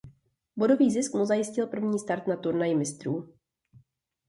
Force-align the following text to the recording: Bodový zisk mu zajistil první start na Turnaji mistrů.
Bodový 0.57 0.91
zisk 0.91 1.13
mu 1.13 1.25
zajistil 1.25 1.67
první 1.67 1.99
start 1.99 2.27
na 2.27 2.35
Turnaji 2.35 2.75
mistrů. 2.75 3.33